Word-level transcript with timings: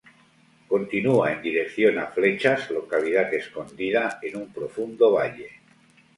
Continúa 0.71 1.31
en 1.31 1.43
dirección 1.43 1.99
a 1.99 2.07
Flechas, 2.07 2.71
localidad 2.71 3.31
escondida 3.35 4.17
en 4.23 4.37
un 4.37 4.51
profundo 4.51 5.11
valle. 5.11 5.59